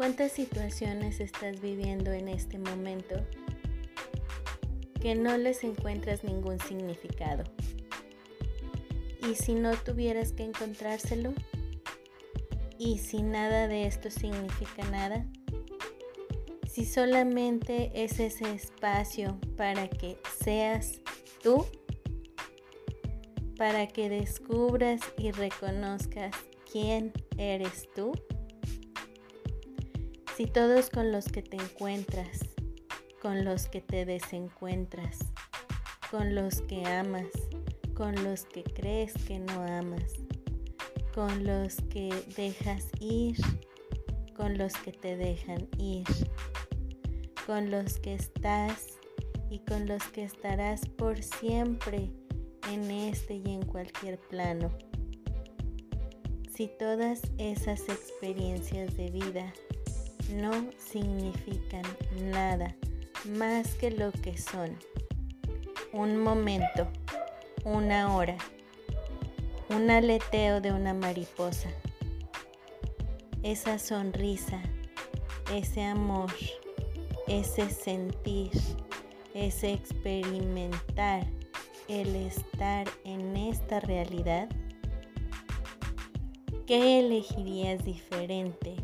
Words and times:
¿Cuántas 0.00 0.32
situaciones 0.32 1.20
estás 1.20 1.60
viviendo 1.60 2.10
en 2.10 2.28
este 2.28 2.58
momento 2.58 3.16
que 4.98 5.14
no 5.14 5.36
les 5.36 5.62
encuentras 5.62 6.24
ningún 6.24 6.58
significado? 6.58 7.44
¿Y 9.30 9.34
si 9.34 9.52
no 9.52 9.72
tuvieras 9.76 10.32
que 10.32 10.44
encontrárselo? 10.44 11.34
¿Y 12.78 12.96
si 12.96 13.20
nada 13.20 13.68
de 13.68 13.86
esto 13.86 14.10
significa 14.10 14.90
nada? 14.90 15.26
Si 16.66 16.86
solamente 16.86 17.90
es 17.92 18.20
ese 18.20 18.50
espacio 18.54 19.38
para 19.58 19.86
que 19.90 20.16
seas 20.42 21.02
tú, 21.42 21.66
para 23.58 23.86
que 23.86 24.08
descubras 24.08 25.02
y 25.18 25.30
reconozcas 25.30 26.34
quién 26.72 27.12
eres 27.36 27.86
tú. 27.94 28.12
Si 30.40 30.46
todos 30.46 30.88
con 30.88 31.12
los 31.12 31.26
que 31.26 31.42
te 31.42 31.58
encuentras, 31.58 32.40
con 33.20 33.44
los 33.44 33.68
que 33.68 33.82
te 33.82 34.06
desencuentras, 34.06 35.18
con 36.10 36.34
los 36.34 36.62
que 36.62 36.86
amas, 36.86 37.28
con 37.92 38.14
los 38.24 38.46
que 38.46 38.64
crees 38.64 39.12
que 39.26 39.38
no 39.38 39.60
amas, 39.60 40.14
con 41.14 41.44
los 41.44 41.76
que 41.90 42.08
dejas 42.38 42.86
ir, 43.00 43.36
con 44.34 44.56
los 44.56 44.72
que 44.78 44.92
te 44.92 45.18
dejan 45.18 45.68
ir, 45.76 46.06
con 47.44 47.70
los 47.70 47.98
que 47.98 48.14
estás 48.14 48.98
y 49.50 49.58
con 49.58 49.86
los 49.86 50.02
que 50.04 50.24
estarás 50.24 50.88
por 50.88 51.22
siempre 51.22 52.08
en 52.72 52.90
este 52.90 53.34
y 53.34 53.44
en 53.44 53.66
cualquier 53.66 54.18
plano. 54.18 54.70
Si 56.50 56.66
todas 56.78 57.20
esas 57.36 57.82
experiencias 57.90 58.96
de 58.96 59.10
vida 59.10 59.52
no 60.32 60.52
significan 60.78 61.82
nada 62.30 62.74
más 63.24 63.74
que 63.74 63.90
lo 63.90 64.12
que 64.12 64.38
son, 64.38 64.76
un 65.92 66.16
momento, 66.16 66.86
una 67.64 68.14
hora, 68.14 68.36
un 69.68 69.90
aleteo 69.90 70.60
de 70.60 70.72
una 70.72 70.94
mariposa, 70.94 71.70
esa 73.42 73.78
sonrisa, 73.78 74.62
ese 75.52 75.82
amor, 75.82 76.32
ese 77.26 77.68
sentir, 77.70 78.52
ese 79.34 79.72
experimentar 79.72 81.26
el 81.88 82.14
estar 82.14 82.88
en 83.04 83.36
esta 83.36 83.80
realidad, 83.80 84.48
¿qué 86.66 87.00
elegirías 87.00 87.84
diferente 87.84 88.76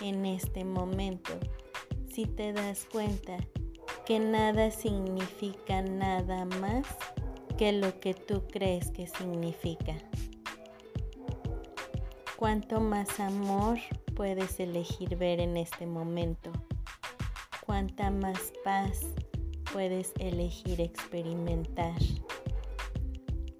en 0.00 0.26
este 0.26 0.64
momento 0.64 1.32
si 2.12 2.26
te 2.26 2.52
das 2.52 2.86
cuenta 2.92 3.36
que 4.06 4.18
nada 4.18 4.70
significa 4.70 5.82
nada 5.82 6.44
más 6.44 6.86
que 7.56 7.72
lo 7.72 8.00
que 8.00 8.14
tú 8.14 8.42
crees 8.50 8.90
que 8.90 9.06
significa? 9.06 9.94
¿Cuánto 12.36 12.80
más 12.80 13.20
amor 13.20 13.78
puedes 14.14 14.58
elegir 14.58 15.16
ver 15.16 15.40
en 15.40 15.56
este 15.56 15.86
momento? 15.86 16.50
¿Cuánta 17.66 18.10
más 18.10 18.52
paz 18.64 19.00
puedes 19.72 20.12
elegir 20.18 20.80
experimentar? 20.80 22.00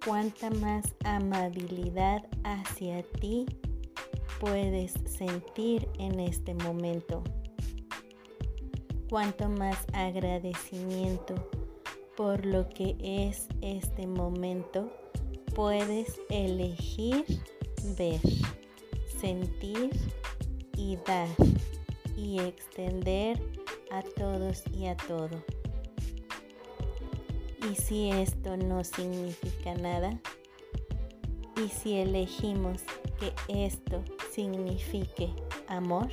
cuánta 0.05 0.49
más 0.49 0.95
amabilidad 1.03 2.25
hacia 2.43 3.03
ti 3.03 3.45
puedes 4.41 4.93
sentir 5.05 5.87
en 5.99 6.19
este 6.19 6.55
momento. 6.55 7.23
Cuánto 9.07 9.47
más 9.49 9.77
agradecimiento 9.93 11.35
por 12.17 12.43
lo 12.43 12.67
que 12.67 12.95
es 12.99 13.47
este 13.61 14.07
momento 14.07 14.91
puedes 15.53 16.19
elegir 16.29 17.23
ver, 17.99 18.19
sentir 19.19 19.91
y 20.75 20.97
dar 21.05 21.29
y 22.17 22.39
extender 22.39 23.39
a 23.91 24.01
todos 24.01 24.63
y 24.73 24.87
a 24.87 24.97
todo. 24.97 25.43
¿Y 27.71 27.75
si 27.75 28.09
esto 28.09 28.57
no 28.57 28.83
significa 28.83 29.75
nada? 29.75 30.19
¿Y 31.63 31.69
si 31.69 31.97
elegimos 31.97 32.81
que 33.19 33.33
esto 33.47 34.03
signifique 34.31 35.29
amor? 35.67 36.09